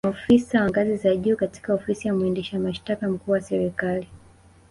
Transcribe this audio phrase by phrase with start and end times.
[0.05, 4.07] Maofisa wa ngazi za juu katika Ofisi ya mwendesha mashitaka mkuu wa Serikali